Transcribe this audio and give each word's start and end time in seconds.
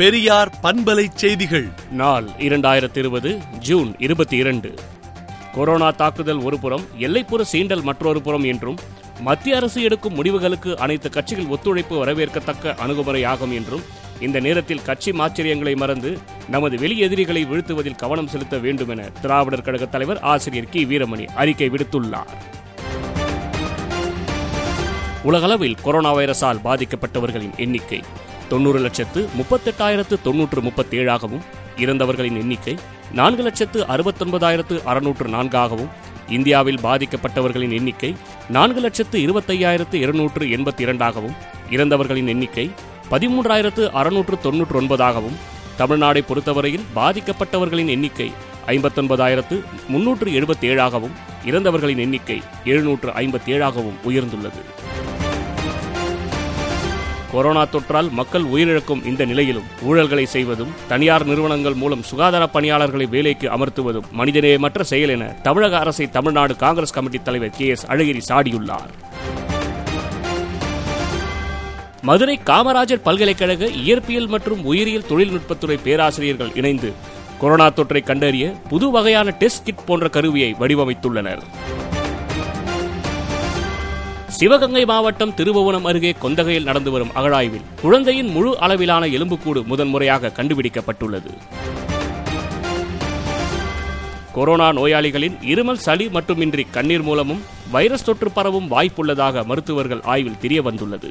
பெரியார் 0.00 0.50
பண்பலை 0.62 1.06
செய்திகள். 1.14 1.66
நாள் 1.90 2.24
இரண்டாயிரத்தி 2.38 2.98
இருபது 2.98 3.38
ஜூன் 3.58 3.94
இருபத்தி 3.98 4.36
இரண்டு 4.36 4.74
கொரோனா 5.54 5.90
தாக்குதல் 5.90 6.42
ஒருபுறம் 6.42 6.84
எல்லைப்புற 6.98 7.44
சீண்டல் 7.52 7.82
மற்றொரு 7.82 8.22
புறம் 8.22 8.42
என்றும் 8.42 8.78
மத்திய 9.20 9.56
அரசு 9.56 9.82
எடுக்கும் 9.82 10.14
முடிவுகளுக்கு 10.14 10.78
அனைத்து 10.78 11.10
கட்சிகள் 11.10 11.46
ஒத்துழைப்பு 11.46 12.04
வரவேற்கத்தக்க 12.04 12.74
அணுகுமுறையாகும் 12.86 13.54
என்றும் 13.54 13.82
இந்த 14.20 14.40
நேரத்தில் 14.40 14.82
கட்சி 14.82 15.10
மாச்சரியங்களை 15.10 15.76
மறந்து 15.76 16.18
நமது 16.48 16.78
வெளி 16.78 16.98
எதிரிகளை 16.98 17.44
வீழ்த்துவதில் 17.46 17.96
கவனம் 17.96 18.28
செலுத்த 18.28 18.58
வேண்டும் 18.58 18.88
என 18.88 19.02
திராவிடர் 19.22 19.62
கழக 19.62 19.86
தலைவர் 19.86 20.20
ஆசிரியர் 20.20 20.68
கி. 20.68 20.84
வீரமணி 20.84 21.26
அறிக்கை 21.26 21.70
விடுத்துள்ளார். 21.70 22.32
உலகளவில் 25.22 25.74
கொரோனா 25.74 26.14
வைரஸால் 26.14 26.60
பாதிக்கப்பட்டவர்களின் 26.64 27.56
எண்ணிக்கை 27.56 28.02
தொண்ணூறு 28.50 28.78
லட்சத்து 28.78 29.20
முப்பத்தெட்டாயிரத்து 29.38 30.22
தொன்னூற்று 30.22 30.60
முப்பத்தேழாகவும் 30.60 31.44
இறந்தவர்களின் 31.78 32.38
எண்ணிக்கை 32.42 32.74
நான்கு 33.12 33.42
லட்சத்து 33.42 33.80
அறுபத்தொன்பதாயிரத்து 33.84 34.76
அறுநூற்று 34.84 35.28
நான்காகவும் 35.28 35.92
இந்தியாவில் 36.28 36.80
பாதிக்கப்பட்டவர்களின் 36.82 37.70
எண்ணிக்கை 37.70 38.10
நான்கு 38.48 38.80
லட்சத்து 38.80 39.16
இருபத்தையாயிரத்து 39.18 39.94
இருநூற்று 39.94 40.44
எண்பத்தி 40.56 40.84
இரண்டாகவும் 40.86 41.36
இறந்தவர்களின் 41.70 42.26
எண்ணிக்கை 42.26 42.66
பதிமூன்றாயிரத்து 43.10 43.84
அறுநூற்று 43.92 44.36
தொன்னூற்று 44.40 44.78
ஒன்பதாகவும் 44.80 45.38
தமிழ்நாடை 45.78 46.22
பொறுத்தவரையில் 46.28 46.86
பாதிக்கப்பட்டவர்களின் 46.94 47.92
எண்ணிக்கை 47.96 48.28
ஐம்பத்தொன்பதாயிரத்து 48.66 49.56
முன்னூற்று 49.88 50.30
எழுபத்தி 50.30 50.66
ஏழாகவும் 50.72 51.16
இறந்தவர்களின் 51.44 51.98
எண்ணிக்கை 51.98 52.38
எழுநூற்று 52.64 53.10
ஐம்பத்தி 53.22 53.52
ஏழாகவும் 53.56 54.00
உயர்ந்துள்ளது. 54.10 54.62
கொரோனா 57.32 57.62
தொற்றால் 57.64 58.08
மக்கள் 58.10 58.44
உயிரிழக்கும் 58.44 59.04
இந்த 59.04 59.24
நிலையிலும் 59.24 59.66
ஊழல்களை 59.88 60.24
செய்வதும் 60.24 60.72
தனியார் 60.88 61.26
நிறுவனங்கள் 61.26 61.74
மூலம் 61.74 62.02
சுகாதார 62.02 62.46
பணியாளர்களை 62.46 63.06
வேலைக்கு 63.06 63.48
அமர்த்துவதும் 63.48 64.08
மனிதநேயமற்ற 64.18 64.80
செயல் 64.80 65.08
என 65.08 65.26
தமிழக 65.42 65.78
அரசை 65.78 66.10
தமிழ்நாடு 66.10 66.56
காங்கிரஸ் 66.56 66.92
கமிட்டி 66.92 67.20
தலைவர் 67.22 67.54
கே 67.58 67.66
எஸ் 67.66 67.86
அழகிரி 67.86 68.22
சாடியுள்ளார். 68.28 68.90
மதுரை 72.02 72.40
காமராஜர் 72.44 73.04
பல்கலைக்கழக 73.04 73.66
இயற்பியல் 73.66 74.28
மற்றும் 74.28 74.64
உயிரியல் 74.64 75.08
தொழில்நுட்பத்துறை 75.08 75.78
பேராசிரியர்கள் 75.82 76.52
இணைந்து 76.54 76.92
கொரோனா 77.40 77.66
தொற்றை 77.70 78.02
கண்டறிய 78.02 78.54
புது 78.68 78.90
வகையான 78.90 79.30
டெஸ்ட் 79.30 79.64
கிட் 79.64 79.86
போன்ற 79.86 80.08
கருவியை 80.08 80.56
வடிவமைத்துள்ளனர். 80.60 81.42
சிவகங்கை 84.38 84.84
மாவட்டம் 84.84 85.34
திருபுவனம் 85.34 85.86
அருகே 85.86 86.14
கொந்தகையில் 86.22 86.62
நடந்து 86.62 86.90
வரும் 86.90 87.14
அகழாய்வில் 87.14 87.64
குழந்தையின் 87.82 88.28
முழு 88.28 88.58
அளவிலான 88.58 89.06
எலும்புக்கூடு 89.06 89.60
முதன்முறையாக 89.62 90.32
கண்டுபிடிக்கப்பட்டுள்ளது. 90.38 91.32
கொரோனா 94.32 94.72
நோயாளிகளின் 94.72 95.36
இருமல் 95.52 95.82
சளி 95.86 96.08
மட்டுமின்றி 96.08 96.66
கண்ணீர் 96.70 97.02
மூலமும் 97.02 97.42
வைரஸ் 97.70 98.04
தொற்று 98.04 98.30
பரவும் 98.30 98.68
வாய்ப்புள்ளதாக 98.70 99.44
மருத்துவர்கள் 99.44 100.02
ஆய்வில் 100.04 100.38
தெரிய 100.38 100.62
வந்துள்ளது 100.62 101.10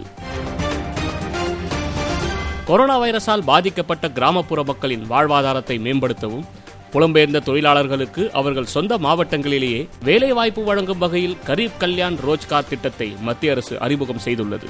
கொரோனா 2.65 2.95
வைரஸால் 2.99 3.43
பாதிக்கப்பட்ட 3.43 4.09
கிராமப்புற 4.09 4.63
மக்களின் 4.63 5.05
வாழ்வாதாரத்தை 5.09 5.77
மேம்படுத்தவும் 5.79 6.47
புலம்பெயர்ந்த 6.93 7.39
தொழிலாளர்களுக்கு 7.39 8.31
அவர்கள் 8.31 8.65
சொந்த 8.65 8.97
மாவட்டங்களிலேயே 8.97 9.87
வேலைவாய்ப்பு 10.03 10.63
வழங்கும் 10.63 10.97
வகையில் 10.97 11.37
கரீப் 11.47 11.77
கல்யாண் 11.77 12.17
ரோஜ்கார் 12.27 12.67
திட்டத்தை 12.67 13.15
மத்திய 13.21 13.51
அரசு 13.51 13.79
அறிமுகம் 13.79 14.19
செய்துள்ளது. 14.25 14.65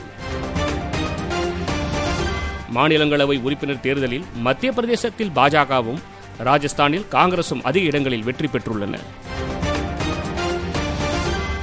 மாநிலங்களவை 2.76 3.42
உறுப்பினர் 3.42 3.80
தேர்தலில் 3.80 4.26
மத்திய 4.36 4.72
பிரதேசத்தில் 4.72 5.32
பாஜகவும் 5.36 5.98
ராஜஸ்தானில் 6.44 7.06
காங்கிரசும் 7.12 7.62
அதிக 7.64 7.86
இடங்களில் 7.86 8.24
வெற்றி 8.24 8.48
பெற்றுள்ளன. 8.48 9.00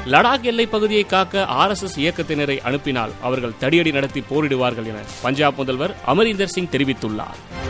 லடாக் 0.06 0.41
எல்லைப் 0.41 0.70
பகுதியை 0.70 1.04
காக்க 1.04 1.44
ஆர் 1.44 1.70
எஸ் 1.70 1.82
எஸ் 1.82 2.00
இயக்கத்தினரை 2.00 2.59
அனுப்பினால் 2.59 3.10
அவர்கள் 3.22 3.53
தடியடி 3.60 3.92
நடத்தி 3.92 4.22
போரிடுவார்கள் 4.30 4.86
என 4.86 4.98
பஞ்சாப் 5.22 5.56
முதல்வர் 5.56 5.97
அமரீந்தர் 6.06 6.44
சிங் 6.44 6.69
தெரிவித்துள்ளார். 6.69 7.64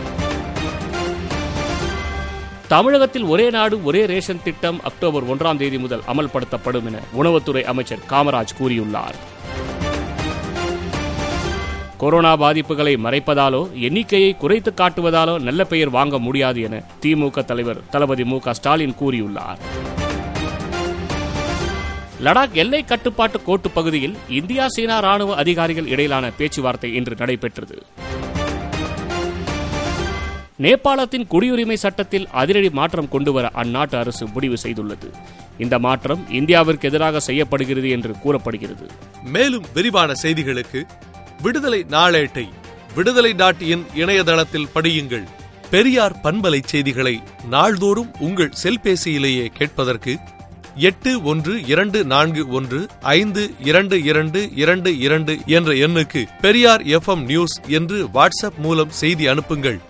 தமிழகத்தில் 2.68 3.22
ஒரே 3.22 3.50
நாடு 3.50 3.84
ஒரே 3.84 4.06
ரேஷன் 4.06 4.42
திட்டம் 4.44 4.80
அக்டோபர் 4.82 5.26
ஒன்றாம் 5.26 5.56
தேதி 5.56 5.78
முதல் 5.78 6.02
அமல்படுத்தப்படும் 6.06 6.86
என 6.86 6.98
உணவுத்துறை 7.22 7.62
அமைச்சர் 7.62 7.98
காமராஜ் 8.10 8.54
கூறியுள்ளார். 8.58 9.16
கொரோனா 11.96 12.36
பாதிப்புகளை 12.36 12.94
மறைப்பதாலோ 13.04 13.72
எண்ணிக்கையை 13.80 14.36
குறைத்து 14.36 14.72
காட்டுவதாலோ 14.76 15.40
நல்ல 15.40 15.64
பெயர் 15.64 15.90
வாங்க 15.90 16.18
முடியாது 16.18 16.62
என 16.62 16.82
திமுக 17.02 17.44
தலைவர் 17.44 17.80
தளபதி 17.90 18.24
மு 18.24 18.38
ஸ்டாலின் 18.50 18.94
கூறியுள்ளார். 19.00 19.58
லடாக் 22.24 22.52
எல்லை 22.52 22.84
கட்டுப்பாட்டு 22.84 23.42
கோட்டு 23.42 23.70
பகுதியில் 23.70 24.16
இந்தியா 24.28 24.68
சீனா 24.68 24.98
ராணுவ 24.98 25.34
அதிகாரிகள் 25.34 25.86
இடையிலான 25.86 26.30
பேச்சுவார்த்தை 26.30 26.94
இன்று 26.94 27.14
நடைபெற்றது. 27.18 27.86
நேபாளத்தின் 30.58 31.26
குடியுரிமை 31.30 31.74
சட்டத்தில் 31.74 32.28
அதிரடி 32.28 32.70
மாற்றம் 32.70 33.08
கொண்டுவர 33.08 33.50
அந்நாட்டு 33.54 33.96
அரசு 33.96 34.26
முடிவு 34.26 34.56
செய்துள்ளது. 34.62 35.12
இந்த 35.58 35.78
மாற்றம் 35.78 36.26
இந்தியாவிற்கு 36.30 36.82
எதிராக 36.82 37.20
செய்யப்படுகிறது 37.20 37.90
என்று 37.90 38.18
கூறப்படுகிறது. 38.18 38.86
மேலும் 39.24 39.64
விரிவான 39.74 40.12
செய்திகளுக்கு 40.22 40.82
விடுதலை 41.42 41.86
நாளேட்டை 41.90 42.48
விடுதலை 42.94 43.32
டாட் 43.32 43.62
இன் 43.62 43.86
இணையதளத்தில் 43.94 44.68
படியுங்கள். 44.74 45.26
பெரியார் 45.70 46.16
பண்பலை 46.22 46.60
செய்திகளை 46.64 47.22
நாள்தோறும் 47.50 48.14
உங்கள் 48.18 48.52
செல்பேசியிலேயே 48.62 49.46
கேட்பதற்கு 49.46 50.18
எட்டு 50.76 51.22
ஒன்று 51.22 51.66
இரண்டு 51.66 52.04
நான்கு 52.04 52.48
ஒன்று 52.48 52.86
ஐந்து 53.00 53.50
இரண்டு 53.60 54.02
இரண்டு 54.02 54.50
இரண்டு 54.54 54.98
இரண்டு 54.98 55.38
என்ற 55.46 55.72
எண்ணுக்கு 55.72 56.26
பெரியார் 56.40 56.82
எஃப் 56.82 57.10
நியூஸ் 57.10 57.60
என்று 57.68 58.06
வாட்ஸ்அப் 58.06 58.58
மூலம் 58.58 58.90
செய்தி 58.90 59.26
அனுப்புங்கள். 59.26 59.85